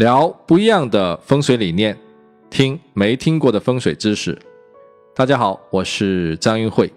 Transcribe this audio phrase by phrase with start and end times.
[0.00, 1.94] 聊不一样的风水理念，
[2.48, 4.40] 听没听过的风水知识。
[5.14, 6.90] 大家好，我是张云慧，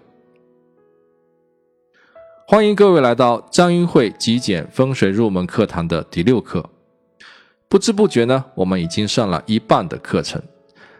[2.48, 6.64] 欢迎各位来到张云慧极简风水入门课堂的第六课。
[7.68, 10.40] 不知不觉呢，我们已经上了一半的课程。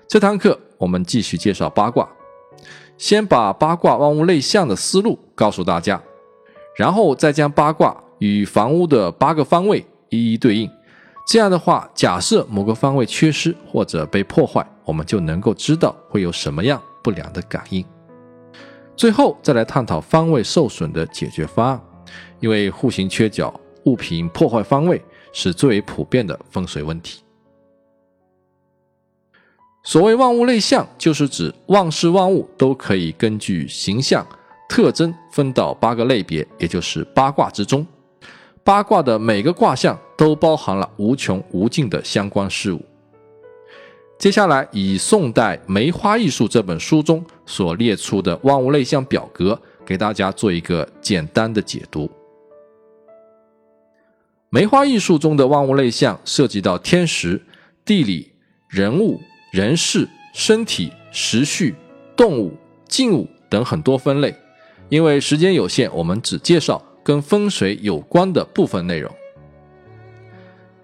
[0.06, 2.06] 这堂课我们继续介绍八卦，
[2.98, 6.02] 先把八卦万物类象的思路告诉大家，
[6.76, 10.70] 然后再将八卦与房屋的八个方位一一对应。
[11.26, 17.84] 这样的话，假设某个方位缺失或者被破坏，我们就能够知道会有什么样不良的感应。
[18.94, 21.80] 最后再来探讨方位受损的解决方案，
[22.40, 25.02] 因为户型缺角、物品破坏方位
[25.32, 27.22] 是最为普遍的风水问题。
[29.82, 34.26] 所谓万物类象，就是指万事万物都可以根据形象
[34.68, 37.84] 特征分到八个类别，也就是八卦之中。
[38.64, 42.82] 八卦的每个卦象都包含了无穷无尽的相关事物。
[44.18, 52.10] 接下来，以宋代《梅花易数》这本书中所列出的万物类象表格，给大家做一个简单的解读。
[54.48, 57.40] 梅花易数中的万物类象涉及到天时、
[57.84, 58.32] 地理、
[58.68, 59.20] 人物。
[59.52, 61.76] 人事、身体、时序、
[62.16, 62.52] 动物、
[62.88, 64.34] 静物等很多分类。
[64.88, 69.14] 因为时间有限，我们只介绍跟风水有关的部分内容。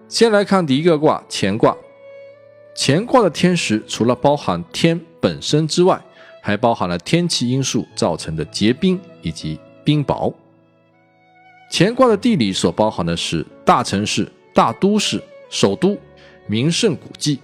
[0.07, 1.75] 先来看第一个卦乾卦。
[2.73, 6.01] 乾卦的天时除了包含天本身之外，
[6.41, 10.33] 还包含了天气因素造成的结冰以及冰雹。
[11.69, 15.97] 乾卦的地理所包含的是大城市、大都市、首都、
[16.47, 17.39] 名胜古迹。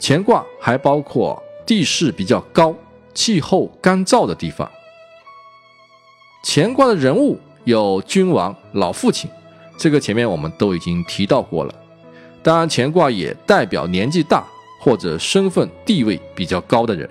[0.00, 2.74] 乾卦还包括地势比较高、
[3.14, 4.70] 气候干燥的地方。
[6.44, 9.28] 乾卦的人物有君王、老父亲，
[9.76, 11.74] 这个前面我们都已经提到过了。
[12.40, 14.46] 当然，乾卦也代表年纪大
[14.80, 17.10] 或者身份地位比较高的人，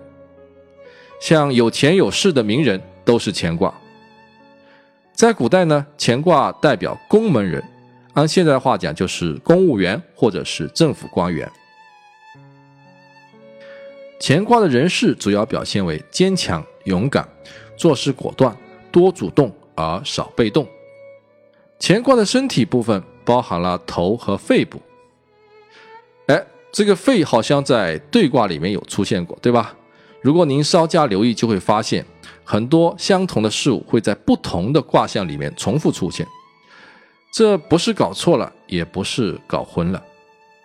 [1.20, 3.74] 像有钱有势的名人都是乾卦。
[5.12, 7.62] 在古代呢，乾卦代表公门人，
[8.14, 11.52] 按现在的话讲就是公务员或者是政府官员。
[14.22, 17.28] 乾卦的人事主要表现为坚强、勇敢，
[17.76, 18.56] 做事果断，
[18.90, 20.68] 多主动而少被动。
[21.80, 24.82] 乾卦的身体部分包含了头和肺部。
[26.28, 29.76] 哎，这个肺好像在对卦里面有出现过，对吧？
[30.22, 32.04] 如果您稍加留意，就会发现
[32.44, 36.26] 很多相同的事物会在不同的卦象里面重复出现。
[37.32, 40.04] 这不是搞错了，也不是搞混了。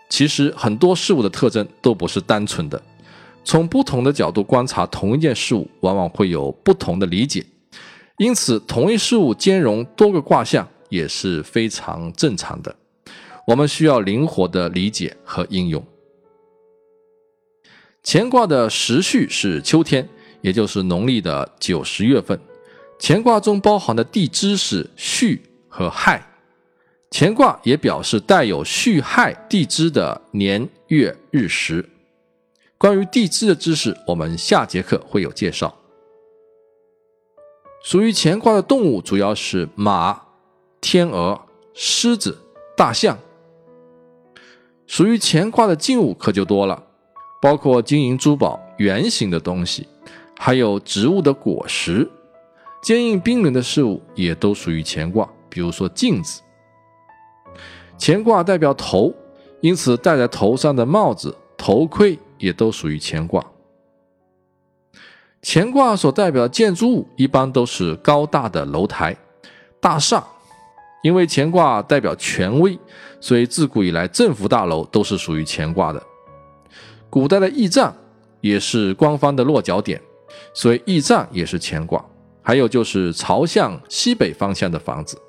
[0.08, 2.80] 其实很多事物的特征都不是单纯的。
[3.44, 7.44] 从不同的角度观察同一件事物，往往会有不同的理解，
[8.20, 12.76] 因此同一事物兼容多个卦象也是非常正常的。
[13.46, 15.82] 我们需要灵活的理解和应用。
[18.04, 20.06] 乾卦的时序是秋天，
[20.42, 22.38] 也就是农历的九十月份。
[22.98, 26.22] 乾卦中包含的地支是戌和亥，
[27.10, 31.88] 乾卦也表示带有戌亥地支的年月日时。
[32.76, 35.74] 关于地支的知识，我们下节课会有介绍。
[37.82, 40.20] 属于乾卦的动物主要是马、
[40.80, 41.40] 天鹅、
[41.72, 42.38] 狮子、
[42.76, 43.18] 大象。
[44.86, 46.82] 属于乾卦的静物可就多了，
[47.40, 49.88] 包括金银珠宝、圆形的东西，
[50.38, 52.08] 还有植物的果实、
[52.82, 55.28] 坚硬冰冷的事物，也都属于乾卦。
[55.48, 56.42] 比如说镜子。
[57.98, 59.14] 乾卦代表头，
[59.60, 62.18] 因此戴在头上的帽子、头盔。
[62.40, 63.44] 也都属于乾卦。
[65.42, 69.16] 乾卦所代表的建筑物一般都是高大的楼台、
[69.80, 70.22] 大厦，
[71.02, 72.78] 因为乾卦代表权威，
[73.20, 76.02] 所以自古以来政府大楼都是属于乾卦的。
[77.08, 77.94] 古代的驿站
[78.40, 80.00] 也是官方的落脚点，
[80.54, 82.04] 所以驿站也是乾卦。
[82.42, 85.20] 还有就是朝向西北方向的房子。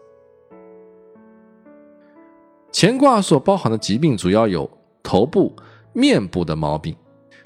[2.73, 4.69] 乾卦所包含的疾病主要有
[5.03, 5.55] 头部。
[5.93, 6.95] 面部的毛病，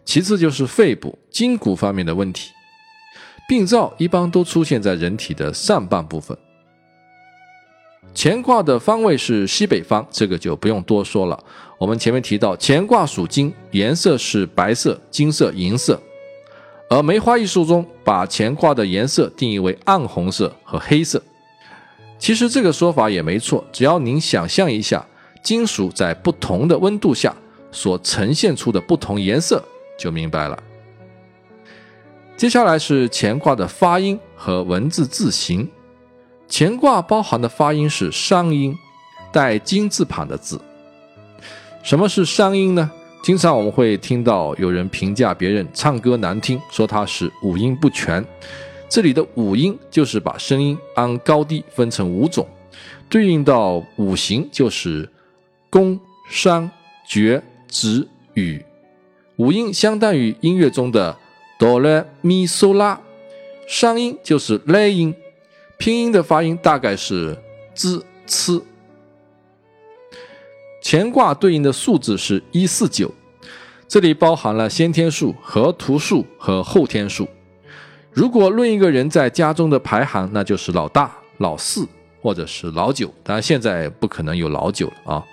[0.03, 2.51] 其次就是肺部、筋骨方面的问题。
[3.47, 6.37] 病灶一般都出现在人体的上半部分。
[8.15, 11.43] 乾卦的方位是西北方，这个就不用多说了。
[11.77, 16.01] 我们前面提到，乾卦属金，颜色是白色、金色、银色。
[16.89, 21.21] 而梅花易数中把乾卦的颜色定义为暗红色和黑色。
[22.17, 25.05] 其实这个说法也没错，只要您想象一下，
[25.43, 27.35] 金属在不同的温度下。
[27.71, 29.61] 所呈现出的不同颜色
[29.99, 30.57] 就明白了。
[32.37, 35.69] 接下来是乾卦的发音和文字字形。
[36.49, 38.77] 乾卦包含的发音是商音，
[39.31, 40.59] 带金字旁的字。
[41.81, 42.91] 什么是商音呢？
[43.23, 48.23] 经常我们会听到有人评价别人唱歌难听，说他是五音不全。
[48.89, 52.45] 这里的五音就是把声音按高低分成五种，
[53.07, 55.09] 对应到五行就是
[55.69, 55.97] 宫、
[56.29, 56.69] 商、
[57.07, 57.41] 角、
[57.71, 58.63] 徵、羽。
[59.37, 61.17] 五音相当于音乐中的
[61.57, 62.99] 哆来咪嗦拉，
[63.67, 65.15] 商音就是来音，
[65.77, 67.37] 拼音的发音大概是
[67.73, 68.61] z c。
[70.83, 73.09] 乾卦对应的数字是一四九，
[73.87, 77.27] 这里包含了先天数、和图数和后天数。
[78.11, 81.87] 如果论一个人在家中的排行，那就是老大、老四
[82.21, 83.11] 或者是老九。
[83.23, 85.25] 当然，现在不可能有老九了啊。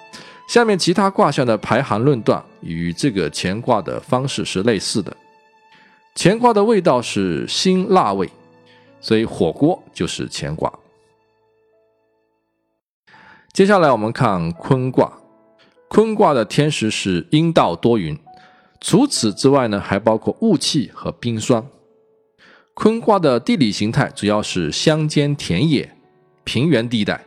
[0.48, 5.16] 下面其他卦象的排行论断与这个乾卦的方式是类似的。
[6.14, 8.28] 乾卦的味道是辛辣味，
[9.00, 10.72] 所以火锅就是乾卦。
[13.52, 15.12] 接下来我们看坤卦，
[15.88, 18.18] 坤卦的天时是阴道多云，
[18.80, 21.66] 除此之外呢，还包括雾气和冰霜。
[22.74, 25.94] 坤卦的地理形态主要是乡间田野、
[26.44, 27.26] 平原地带。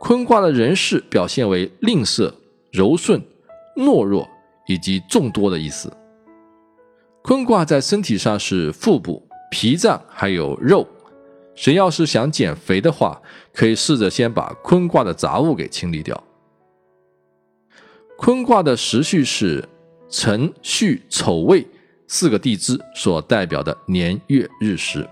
[0.00, 2.32] 坤卦的人事表现为吝啬、
[2.72, 3.22] 柔顺、
[3.76, 4.28] 懦弱
[4.66, 5.92] 以及众多的意思。
[7.22, 10.86] 坤卦在身体上是腹部、脾脏还有肉。
[11.54, 13.20] 谁要是想减肥的话，
[13.52, 16.22] 可以试着先把坤卦的杂物给清理掉。
[18.16, 19.68] 坤卦的时序是
[20.08, 21.66] 辰、戌、丑、未。
[22.12, 25.08] 四个地支所代表的年月日时，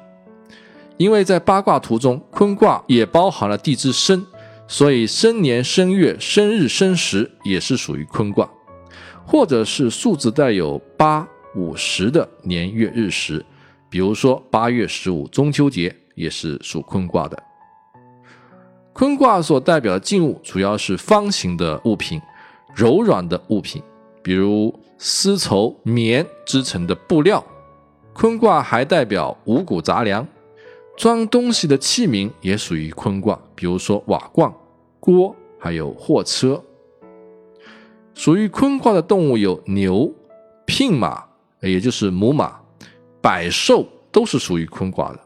[0.96, 4.26] 因为在八卦图中，坤卦也包含了地支申，
[4.66, 8.50] 所以生年、生月、生日、生时也是属于坤卦，
[9.24, 11.24] 或者是数字带有八、
[11.58, 13.44] 五、十的年月日时，
[13.90, 17.42] 比如说八月十五中秋节也是属坤卦的。
[18.92, 22.22] 坤卦所代表的静物主要是方形的物品，
[22.76, 23.82] 柔软的物品。
[24.22, 27.44] 比如丝绸、棉织成的布料，
[28.12, 30.26] 坤卦还代表五谷杂粮，
[30.96, 34.52] 装东西的器皿也属于坤卦，比如说瓦罐、
[35.00, 36.62] 锅，还有货车。
[38.14, 40.12] 属于坤卦的动物有牛、
[40.66, 41.27] 牝马，
[41.60, 42.56] 也就是母马，
[43.20, 45.20] 百兽都是属于坤卦的。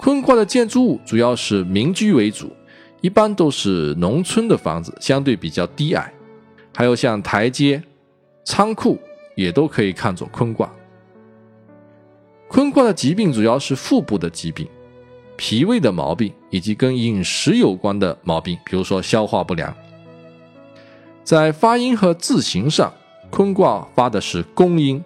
[0.00, 2.54] 坤卦的建筑物主要是民居为主，
[3.00, 6.12] 一般都是农村的房子，相对比较低矮。
[6.74, 7.82] 还有像台阶、
[8.44, 8.96] 仓库
[9.34, 10.72] 也都可以看作坤卦。
[12.46, 14.68] 坤卦的疾病主要是腹部的疾病、
[15.36, 19.74] 脾胃的毛病以及跟饮食有关的毛病，比如说消化不良。
[21.24, 22.92] 在发音和字形上，
[23.30, 25.02] 坤卦发的是公音，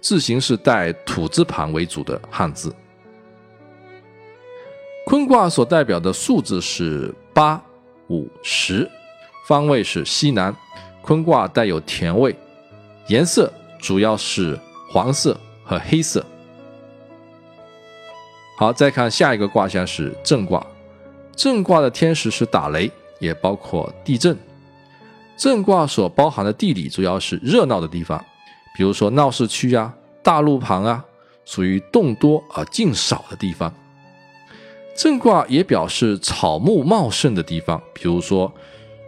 [0.00, 2.74] 字形是带土字旁为主的汉字。
[5.04, 7.62] 坤卦所代表的数字是八、
[8.08, 8.90] 五、十，
[9.46, 10.54] 方位是西南。
[11.00, 12.34] 坤卦带有甜味，
[13.06, 14.58] 颜色主要是
[14.90, 16.24] 黄色和黑色。
[18.58, 20.66] 好，再看下一个卦象是震卦。
[21.36, 22.90] 震卦的天时是打雷，
[23.20, 24.36] 也包括地震。
[25.36, 28.24] 震卦所包含的地理主要是热闹的地方，
[28.76, 31.04] 比如说闹市区啊、大路旁啊，
[31.44, 33.72] 属于动多而静少的地方。
[34.96, 38.50] 震卦也表示草木茂盛的地方，比如说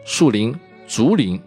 [0.05, 0.55] 树林、
[0.87, 1.41] 竹林。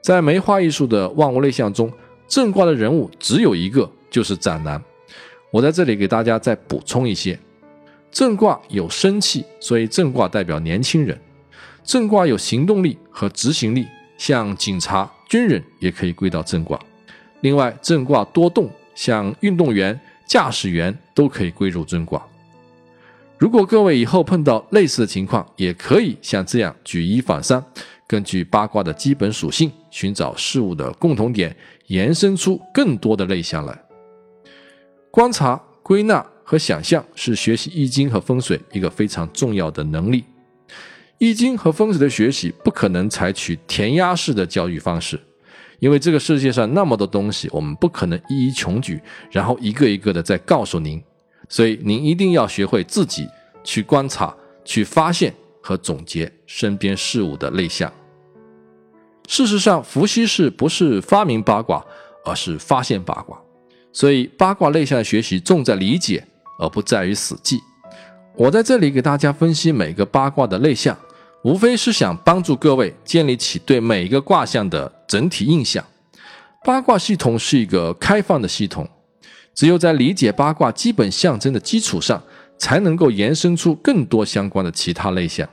[0.00, 1.92] 在梅花艺术的万物类象中，
[2.26, 4.82] 震卦的人物只有一个，就是斩男。
[5.52, 7.38] 我在这里给大家再补充一些：
[8.10, 11.16] 震卦有生气，所以震卦代表年轻人；
[11.84, 13.86] 震卦有行动力和执行力，
[14.16, 16.78] 像警察、军人也可以归到震卦。
[17.40, 22.24] 另外，震卦多动，像运动员、驾驶员都可以归入震卦。
[23.36, 27.62] 如果各位以后碰到类似的情况，也可以像这样举一反三。
[28.06, 31.56] 根据八卦的基本属性，寻找事物的共同点，
[31.88, 33.76] 延伸出更多的类象来。
[35.10, 40.24] 观察、归纳和想象是学习易经和风水一个非常重要的能力。
[41.22, 45.16] 易经和风水的学习不可能采取填鸭式的教育方式，
[45.78, 49.00] 因为这个世界上那么多东西，我们不可能一一穷举，
[49.30, 51.00] 然后一个一个的再告诉您。
[51.48, 53.28] 所以您一定要学会自己
[53.62, 57.92] 去观察、去发现和总结身边事物的类象。
[59.28, 61.86] 事实上，伏羲氏不是发明八卦，
[62.24, 63.40] 而是发现八卦。
[63.92, 66.26] 所以，八卦类象的学习重在理解，
[66.58, 67.60] 而不在于死记。
[68.34, 70.98] 我在这里给大家分析每个八卦的类象，
[71.44, 75.84] 无非是想帮助各位建立起对每一个卦象的整体印象。
[76.64, 78.88] 八卦系统是一个开放的系统，
[79.52, 82.22] 只有在理解八卦基本象征的基础上，
[82.56, 85.48] 才能够延伸出更多相关的其他类象。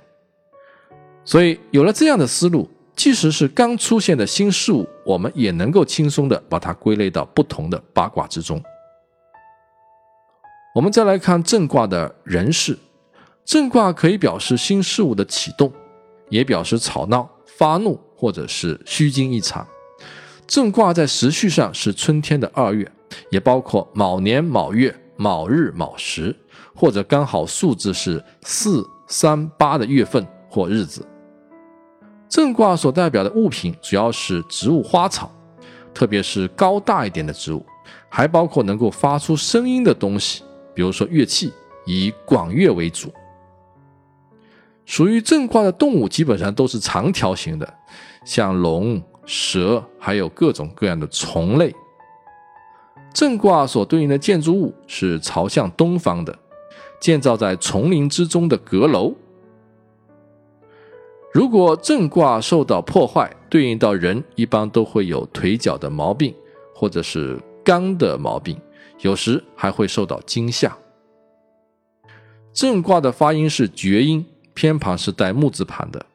[1.25, 8.61] 所以有了这样的思路，即使是刚出现的新事物，我们也能够轻松的把它归类到不同的八卦之中。
[10.75, 12.77] 我们再来看正卦的人事，
[13.43, 15.73] 正卦可以表示新事物的启动，
[16.29, 19.67] 也表示吵闹、发怒或者是虚惊一场。
[20.47, 22.91] 正卦在时序上是春天的二月，
[23.29, 24.95] 也包括卯年卯月。
[25.21, 26.33] 卯日、卯时，
[26.73, 31.05] 或者刚好数字是四、三、八的月份或日子。
[32.29, 35.29] 正卦所代表的物品主要是植物花草，
[35.93, 37.65] 特别是高大一点的植物，
[38.07, 40.41] 还包括能够发出声音的东西，
[40.73, 41.51] 比如说乐器，
[41.85, 43.11] 以广乐为主。
[44.89, 47.73] 属于正卦的动物基本上都是长条形的，
[48.25, 51.71] 像龙、蛇，还有各种各样的虫类。
[53.13, 56.35] 正卦所对应的建筑物是朝向东方的，
[56.99, 59.13] 建造在丛林之中的阁楼。
[61.31, 66.33] 如果正卦受到破坏，对应到人一般都会有腿脚的毛病，
[66.73, 68.59] 或者是肝的毛病，
[69.01, 70.75] 有时还会受到惊吓。
[72.51, 74.25] 正卦的发音是厥音，
[74.59, 76.05] 偏旁是带木字旁的。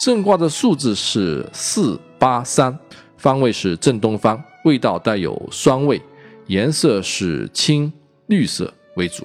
[0.00, 2.76] 正卦的数字是四八三，
[3.16, 4.42] 方位是正东方。
[4.64, 6.02] 味道带有酸味，
[6.48, 7.92] 颜色是青
[8.26, 9.24] 绿色为主。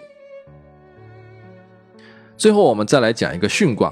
[2.38, 3.92] 最后，我们再来讲一个巽卦。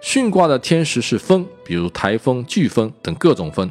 [0.00, 3.68] 巽卦的天时是风，比如台风、飓风等各种风。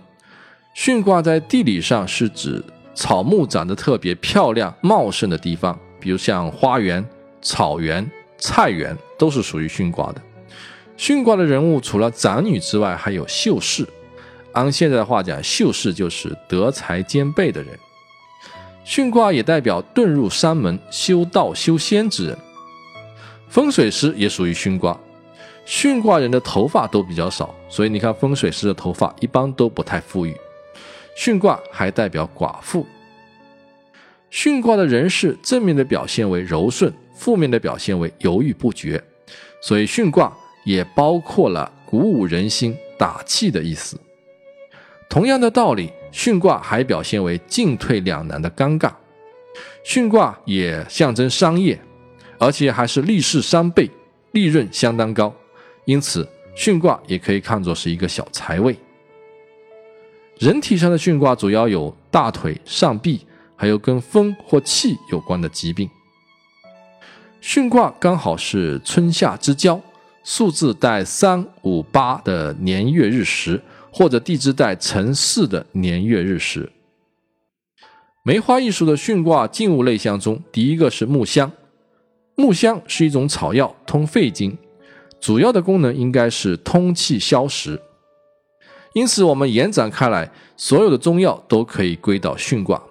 [0.75, 2.61] 巽卦在地理上是指
[2.93, 7.05] 草木长得特别漂亮、茂盛的地方，比如像花园、
[7.41, 8.05] 草原、
[8.41, 10.21] 菜园，都是属于巽卦的。
[10.97, 13.87] 巽卦的人物除了长女之外，还有秀士。
[14.51, 17.79] 按现在的话讲，秀士就是德才兼备的人。
[18.85, 22.37] 巽卦也代表遁入山门、修道修仙之人。
[23.47, 24.99] 风水师也属于巽卦。
[25.65, 30.35] 巽卦人的头发都比较少，所以你看风水师的头发一般都不太富裕。
[31.15, 32.85] 巽卦还代表寡妇。
[34.31, 38.99] 巽卦的人事正面的表现为柔顺，负面的表现为犹豫不决，
[39.61, 43.95] 所以巽卦也包括了鼓舞人心、打气的意思。
[45.07, 48.91] 同样的道理，巽卦还表现为进退两难的尴尬。
[49.85, 51.79] 巽卦也象征商业，
[52.39, 53.87] 而且还是利市三倍，
[54.31, 55.31] 利润相当高。
[55.85, 58.75] 因此，巽卦也可以看作是一个小财位。
[60.39, 63.23] 人体上的巽卦主要有大腿、上臂，
[63.55, 65.87] 还有跟风或气有关的疾病。
[67.41, 69.81] 巽卦刚好是春夏之交，
[70.23, 73.59] 数字带三五八的年月日时。
[73.93, 76.71] 或者地支带辰巳的年月日时，
[78.23, 81.51] 梅花易数的巽卦静物类象中，第一个是木香。
[82.35, 84.57] 木香是一种草药，通肺经，
[85.19, 87.81] 主要的功能应该是通气消食。
[88.93, 92.81] 因此，我们延展开来，所有的中药都可以归到巽卦。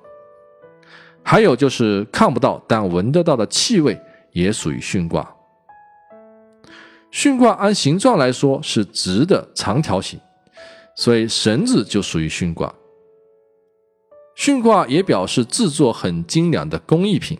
[1.22, 3.98] 还有就是看不到但闻得到的气味，
[4.32, 5.34] 也属于巽卦。
[7.12, 10.20] 巽卦按形状来说是直的长条形。
[10.96, 12.74] 所以绳子就属于巽卦，
[14.36, 17.38] 巽卦也表示制作很精良的工艺品。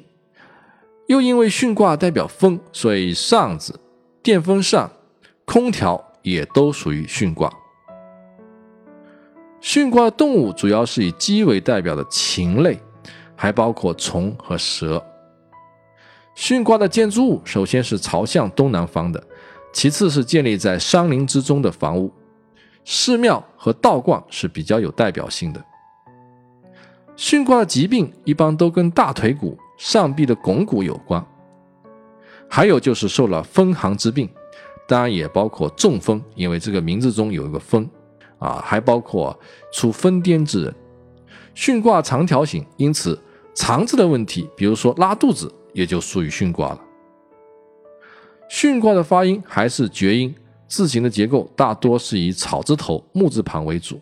[1.08, 3.78] 又因为巽卦代表风，所以扇子、
[4.22, 4.90] 电风扇、
[5.44, 7.52] 空调也都属于巽卦。
[9.60, 12.80] 巽卦动物主要是以鸡为代表的禽类，
[13.36, 15.04] 还包括虫和蛇。
[16.40, 19.22] 巽卦的建筑物首先是朝向东南方的，
[19.74, 22.10] 其次是建立在山林之中的房屋。
[22.82, 25.62] 寺庙和道观是比较有代表性的。
[27.14, 31.22] 巽卦的疾病一般都跟大腿骨、上臂的肱骨有关，
[32.48, 34.26] 还有就是受了风寒之病，
[34.88, 37.86] 当然也包括中风，因为这个名字中有一个风
[38.38, 39.38] 啊，还包括
[39.74, 40.74] 出疯癫之人。
[41.54, 43.22] 巽卦长条形，因此
[43.54, 46.80] 肠子的问题，比如说拉肚子，也就属于巽卦了。
[48.50, 50.34] 巽卦的发音还是厥音。
[50.66, 54.00] 字形的结构大多是以草字头、木字旁为主。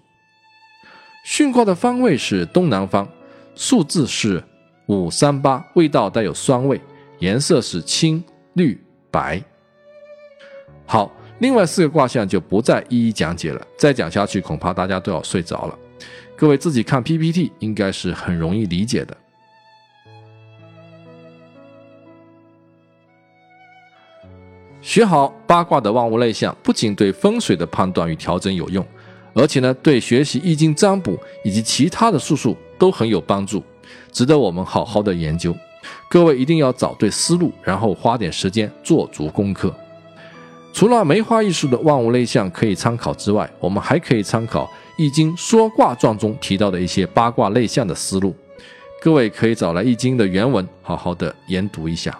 [1.24, 3.08] 巽卦的方位是东南方，
[3.54, 4.44] 数字是
[4.86, 6.78] 五三八，味道带有酸味，
[7.20, 8.22] 颜色是青
[8.52, 8.78] 绿
[9.10, 9.42] 白。
[10.84, 15.78] 好，另外四个卦象就不再一一讲解了，再讲下去恐怕大家都要睡着了。
[16.36, 19.16] 各位自己看 PPT，应该是很容易理解的。
[24.80, 28.84] 学好八卦的万物类象，不仅对风水的判断与调整有用，
[29.34, 33.62] 而且呢，对学习易经占卜以及其他的术数都很有帮助，
[34.12, 35.54] 值得我们好好的研究。
[36.08, 39.74] 各位一定要找对思路，然后花点时间做足功课。
[40.72, 44.64] 除了梅花易数的万物类象可以参考之外，我们还可以参考
[44.96, 48.34] 《易经说卦传》中提到的一些八卦类象的思路。
[49.00, 52.16] 各位可以找来《易经》的原文，好好的研读一下。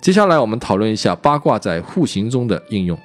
[0.00, 2.98] 接下来，我们讨论一下八卦在户型中的应用。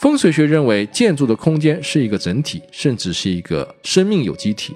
[0.00, 4.74] 风水学认为，建筑的空间是一个整体，甚至是一个生命有机体。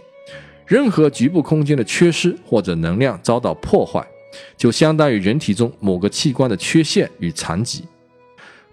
[0.67, 4.03] 任何局部空间的缺失或者能量遭到破坏，
[4.57, 7.85] 就相当于人体中某个器官的缺陷与残疾。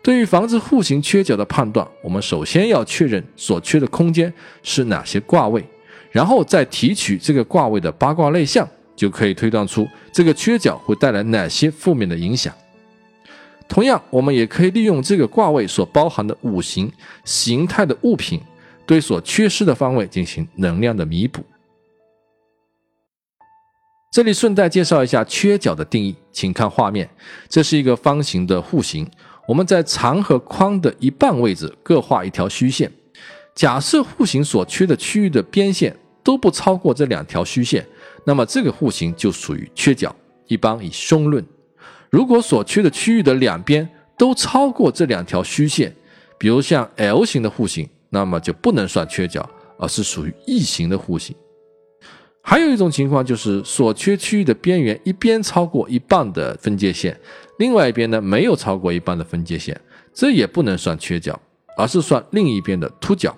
[0.02, 4.32] 对于防止户型缺角的判断，我们首先要确认所缺的空间
[4.64, 5.62] 是哪些卦位，
[6.10, 8.66] 然后再提取这个卦位的八卦类象，
[8.96, 12.54] 就可以推断出这个缺角会带来哪些负面的影响。
[13.68, 16.92] 同样，我们也可以利用这个卦位所包含的五行
[17.24, 18.40] 形态的物品，
[18.86, 21.44] 对所缺失的方位进行能量的弥补。
[24.12, 27.10] 这里顺带介绍一下缺角的定义，请看画面，
[27.50, 29.06] 这是一个方形的户型，
[29.48, 32.90] 我们在长和宽的一半位置各画一条虚线。
[33.56, 37.86] 假设户型所缺的区域的边线都不超过这两条虚线，
[38.26, 40.14] 那么这个户型就属于缺角，
[40.48, 41.46] 一般以凶论。
[42.10, 45.96] 如果所缺的区域的两边都超过这两条虚线，
[46.38, 51.36] 比如像 L 型的户型，那么就不能算缺角，而是属于异形的户型。
[52.42, 57.20] 还有一种情况就是所缺区域的边缘一边超过一半的分界线，
[57.58, 59.80] 另外一边呢没有超过一半的分界线，
[60.14, 61.40] 这也不能算缺角，
[61.76, 63.36] 而是算另一边的凸角。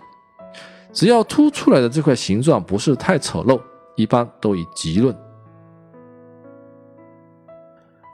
[0.91, 3.61] 只要凸出来的这块形状不是太丑陋，
[3.97, 5.13] 一般都以吉论。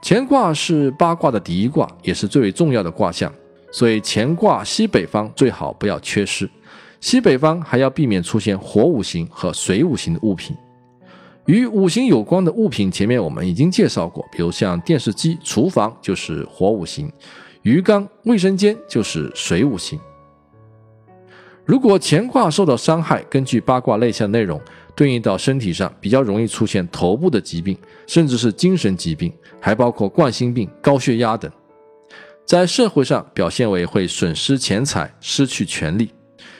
[0.02, 3.32] 乾卦是八卦的第一卦，也是最为重要的卦象，
[3.70, 6.50] 所以乾卦西北方最好不要缺失。
[7.00, 10.56] 西北方还要避免出现火五行和水五行的物品。
[11.46, 17.12] 与五行有关的物品，前面我们已经介绍过，比如像电视机、厨房就是火五行，
[17.62, 20.00] 鱼缸、卫生间就是水五行。
[21.64, 24.60] 如果乾卦受到伤害，根据八卦类象内容。
[24.96, 31.50] 对应到身体上比较容易出现头部的疾病，甚至是精神疾病，还包括冠心病、高血压等。
[32.46, 36.08] 在社会上表现为会损失钱财、失去权利。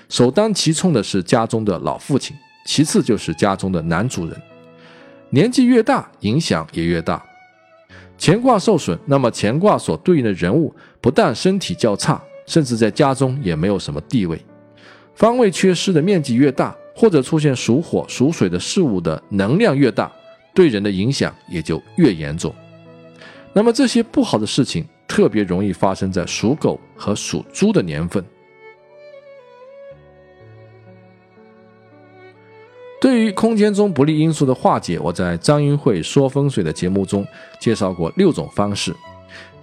[0.08, 2.36] 首当其冲的是家中的老父亲，
[2.66, 4.36] 其次就是家中的男主人。
[5.30, 7.24] 年纪越大，影响也越大。
[8.18, 14.44] 乾卦受损，那么乾卦所对应的人物不但身体较差，甚至在家中也没有什么地位。
[15.14, 16.76] 方位缺失的面积越大。
[16.96, 20.08] 或者出现属火、属水的事物的能量越大，
[20.54, 22.54] 对人的影响也就越严重。
[23.52, 28.24] 那么这些不好的事情特别容易发生在属狗和属猪的年份。
[33.00, 37.26] 对于空间中不利因素的化解，我在张云慧说风水的节目中
[37.58, 38.94] 介绍过六种方式。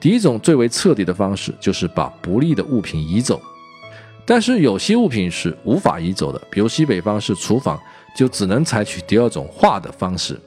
[0.02, 3.42] 第一种最为彻底的方式就是把不利的物品移走。
[4.26, 7.80] 但是有些物品是无法移走的，比如西北方是厨房，
[8.16, 10.40] 就只能采取第二种化的方式。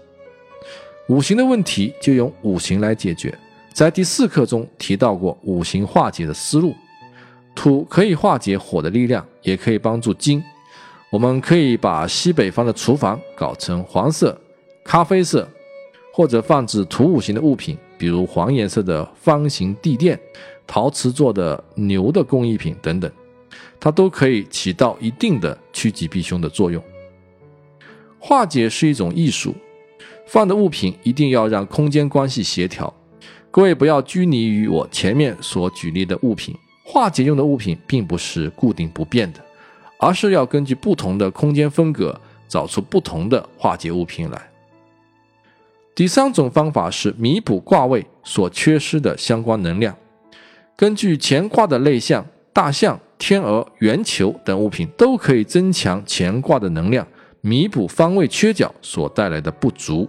[1.08, 3.36] 五行的问题就用五行来解决，
[3.72, 6.74] 在第四课中提到过五行化解的思路。
[7.54, 10.42] 土可以化解火的力量，也可以帮助金。
[11.10, 14.36] 我们可以把西北方的厨房搞成黄色、
[14.82, 15.48] 咖啡色，
[16.12, 20.18] 或者放置土五行的物品，比如黄颜色的方形地垫、
[20.66, 23.10] 陶瓷做的牛的工艺品等等。
[23.84, 26.82] 它都可以起到一定的趋吉避凶的作用。
[28.18, 29.54] 化解是一种艺术，
[30.26, 32.90] 放的物品一定要让空间关系协调。
[33.50, 39.44] 各位不要拘泥于我前面所举例的物品，化解用的物品并不是固定不变的，
[40.00, 42.18] 而是要根据不同的空间风格，
[42.48, 44.50] 找出不同的化解物品来。
[45.94, 49.94] 第三种方法是弥补卦位所缺失的相关能量，
[50.74, 52.98] 根据乾卦的类象，大象。
[53.18, 57.06] 天鹅、圆球等物品都可以增强乾卦的能量，
[57.40, 60.08] 弥补方位缺角所带来的不足。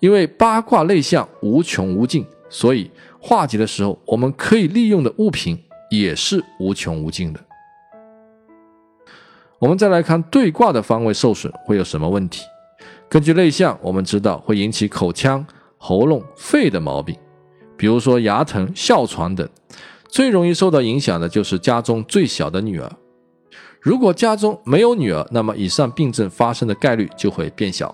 [0.00, 5.58] 因为八卦内象无穷无尽，所以化解的时候，我们可以利用的物品
[5.90, 7.40] 也是无穷无尽的。
[9.58, 12.42] 我们再来看对卦的方位受损会有什么问题？
[13.08, 15.44] 根据内象，我们知道会引起口腔、
[15.78, 17.16] 喉咙、肺的毛病，
[17.76, 19.48] 比如说牙疼、哮喘等。
[20.14, 22.88] 最容易受到影响的就是家中最小的女儿。
[23.80, 27.92] 如果家中没有女儿，那么以上病症发生的概率就会变小，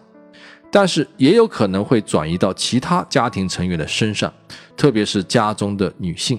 [0.70, 4.30] 但是也有可能会转移到其他家庭成员的身上，
[4.76, 6.38] 特别是家中的女性。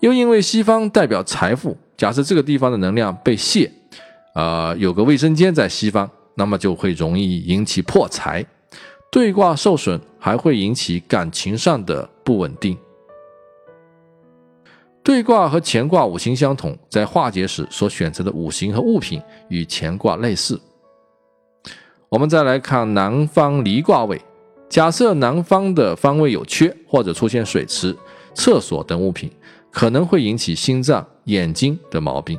[0.00, 3.72] 又因为西方代表财富，假设这个地方的能量被泄，
[4.34, 8.44] 呃，有个卫生间在西方，那么就会容易引起破财。
[9.10, 12.76] 对卦受损，还会引起感情上的不稳定。
[15.02, 20.60] 对卦和乾卦五行相同，在化解时所选择的五行和物品与乾卦类似。
[22.10, 24.20] 我们再来看南方离卦位，
[24.68, 27.96] 假设南方的方位有缺或者出现水池、
[28.34, 29.30] 厕所等物品，
[29.70, 32.38] 可能会引起心脏、眼睛的毛病。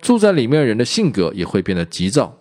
[0.00, 2.34] 住在里面人的性格也会变得急躁。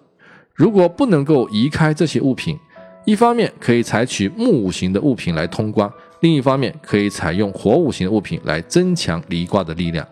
[0.54, 2.58] 如果不能够移开这些物品，
[3.06, 5.92] 一方面可以采取木五行的物品来通关。
[6.24, 10.08] 另一方面，可以采用火五行的物品来增强离卦的力量。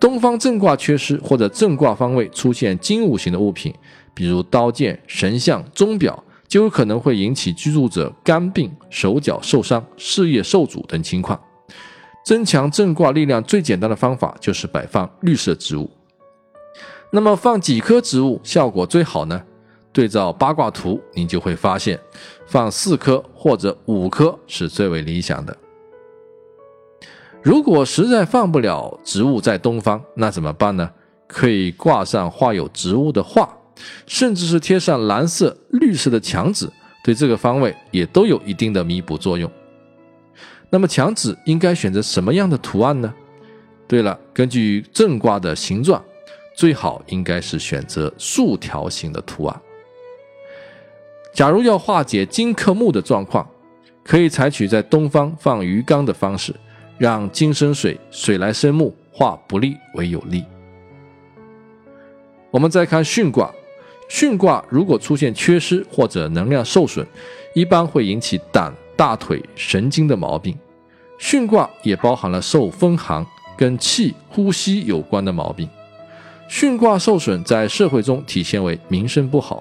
[0.00, 3.72] 东方正卦缺失或者正卦方位出现金五行的物品，
[4.12, 11.40] 比如刀剑、神像、钟表，就有可能会引起居住者肝病、手脚受伤、事业受阻等情况。
[12.24, 15.88] 增强正卦力量最简单的方法就是摆放绿色植物。
[17.12, 19.40] 那么放几棵植物效果最好呢？
[19.94, 21.98] 对照八卦图，你就会发现，
[22.46, 25.56] 放四颗或者五颗是最为理想的。
[27.40, 30.90] 如果实在放不了植物在东方，那怎么办呢？
[31.28, 33.48] 可以挂上画有植物的画，
[34.06, 36.68] 甚至是贴上蓝色、绿色的墙纸，
[37.04, 39.50] 对这个方位也都有一定的弥补作用。
[40.70, 43.14] 那么墙纸应该选择什么样的图案呢？
[43.86, 46.02] 对了，根据正卦的形状，
[46.56, 49.60] 最好应该是选择竖条形的图案。
[51.34, 53.44] 假如要化解金克木的状况，
[54.04, 56.54] 可以采取在东方放鱼缸的方式，
[56.96, 60.44] 让金生水，水来生木，化不利为有利。
[62.52, 63.52] 我们再看巽卦，
[64.08, 67.04] 巽卦如果出现缺失或者能量受损，
[67.52, 70.56] 一般会引起胆、大腿、神经的毛病。
[71.18, 75.68] 巽卦也包含了受风寒、跟气、呼吸有关的毛病。
[76.48, 79.60] 巽卦受损，在社会中体现为名声不好。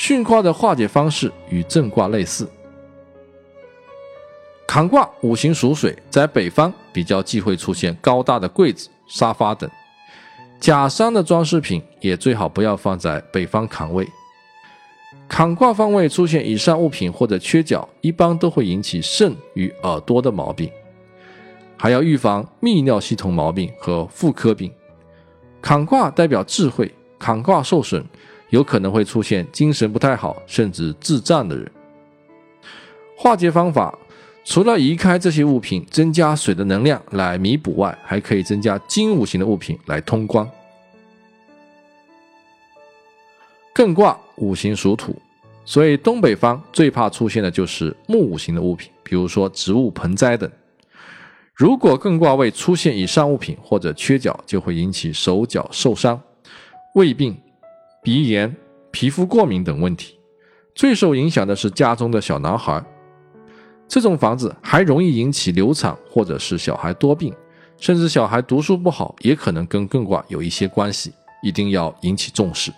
[0.00, 2.48] 巽卦的化解方式与正卦类似。
[4.66, 9.68] 坎卦五行属水，在北方比较忌讳出现高大的柜子、沙发等。
[10.58, 14.08] 假山的装饰品也最好不要放在北方坎位。
[15.28, 20.70] 坎卦方位出现以上物品或者缺角，一般都会引起肾与耳朵的毛病，
[21.76, 24.72] 还要预防泌尿系统毛病和妇科病。
[25.60, 28.02] 坎卦代表智慧，坎卦受损。
[28.50, 31.70] 有可能会出现精神不太好，甚至智障的人。
[33.16, 33.96] 化解方法
[34.44, 40.48] 除了移开这些物品，增加水的能量来弥补外，还可以增加金五行的物品来通关。
[43.74, 45.14] 艮卦五行属土，
[45.64, 50.50] 所以东北方最怕出现的就是木五行的物品，比如说植物、盆栽等。
[51.54, 56.20] 如果艮卦位出现以上物品或者缺角，就会引起手脚受伤、
[56.94, 57.38] 胃病。
[58.02, 58.56] 鼻炎、
[58.90, 60.18] 皮肤过敏等问题，
[60.74, 62.82] 最受影响的是家中的小男孩。
[63.86, 67.34] 这种房子还容易引起流产，或者是小孩多病，
[67.76, 72.72] 甚至小孩读书不好，也可能跟艮卦有一些关系，一定要引起重视。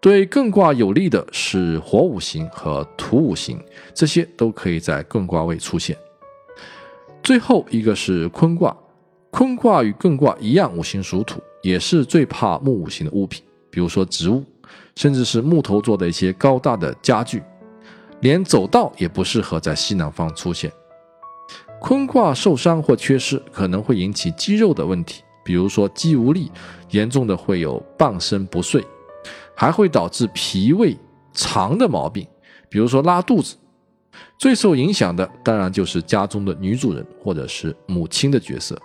[0.00, 3.62] 对艮卦有利的是火五行和土五行，
[3.94, 5.96] 这些都可以在艮卦位出现。
[7.22, 8.76] 最后一个是坤卦，
[9.30, 11.40] 坤卦与艮卦一样，五行属土。
[11.64, 14.44] 也是最怕木五行的物品，比如说植物，
[14.96, 17.42] 甚至是木头做的一些高大的家具，
[18.20, 20.70] 连走道也不适合在西南方出现。
[21.80, 26.52] 坤卦受伤或缺失，可能会引起肌肉的问题，比如说肌无力，
[26.90, 28.84] 严重的会有半身不遂，
[29.56, 30.94] 还会导致脾胃
[31.32, 32.26] 肠的毛病，
[32.68, 33.56] 比如说拉肚子。
[34.38, 38.78] 最受影响的当然就是家中的女主人或者是母亲的角色。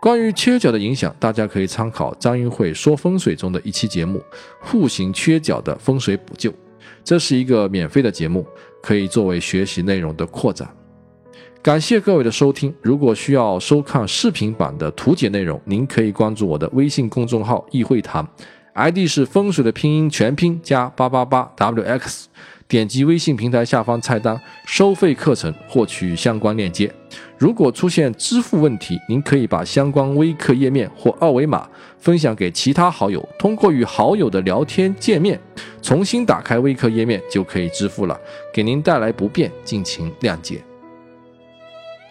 [0.00, 4.18] 关于缺角的影响，大家可以参考张云慧说风水中的一期节目
[4.58, 6.50] 《户型缺角的风水补救》，
[7.04, 8.46] 这是一个免费的节目，
[8.82, 10.66] 可以作为学习内容的扩展。
[11.62, 12.74] 感谢各位的收听。
[12.80, 18.26] 如果需要收看视频版的图解内容，您可以关注我的微信公众号“易会谈
[18.72, 22.24] ”，ID 是风水的拼音全拼加八八八 wx。
[22.70, 26.88] 点击微信平台下方菜单“收费课程”获取相关链接。
[27.36, 35.38] 如果出现支付问题，您可以把相关微课页面或二维码分享给其他好友，通过与好友的聊天界面
[35.82, 38.16] 重新打开微课页面就可以支付了。
[38.54, 40.62] 给您带来不便，敬请谅解。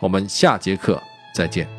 [0.02, 1.02] 我们下节课
[1.34, 1.79] 再见。